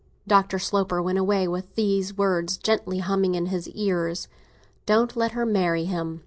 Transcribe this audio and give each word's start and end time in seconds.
Dr. 0.25 0.57
Sloper 0.57 0.99
went 0.99 1.19
away 1.19 1.47
with 1.47 1.75
the 1.75 2.01
words 2.17 2.57
gently 2.57 2.97
humming 2.97 3.35
in 3.35 3.45
his 3.45 3.69
ears—"Don't 3.69 5.15
let 5.15 5.33
her 5.33 5.45
marry 5.45 5.85
him!" 5.85 6.19